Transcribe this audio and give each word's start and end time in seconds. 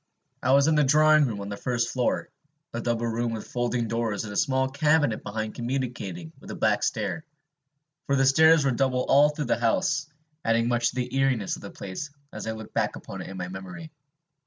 I 0.41 0.53
was 0.53 0.65
in 0.65 0.73
the 0.73 0.83
drawing 0.83 1.25
room 1.27 1.41
on 1.41 1.49
the 1.49 1.55
first 1.57 1.89
floor, 1.91 2.31
a 2.73 2.81
double 2.81 3.05
room 3.05 3.33
with 3.33 3.45
folding 3.45 3.87
doors 3.87 4.23
and 4.23 4.33
a 4.33 4.35
small 4.35 4.67
cabinet 4.67 5.21
behind 5.21 5.53
communicating 5.53 6.33
with 6.39 6.49
a 6.49 6.55
back 6.55 6.81
stair; 6.81 7.23
for 8.07 8.15
the 8.15 8.25
stairs 8.25 8.65
were 8.65 8.71
double 8.71 9.05
all 9.07 9.29
through 9.29 9.45
the 9.45 9.59
house, 9.59 10.07
adding 10.43 10.67
much 10.67 10.89
to 10.89 10.95
the 10.95 11.15
eeriness 11.15 11.55
of 11.55 11.61
the 11.61 11.69
place 11.69 12.09
as 12.33 12.47
I 12.47 12.53
look 12.53 12.73
back 12.73 12.95
upon 12.95 13.21
it 13.21 13.29
in 13.29 13.37
my 13.37 13.47
memory. 13.49 13.91